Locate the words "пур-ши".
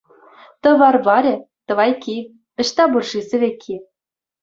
2.93-3.21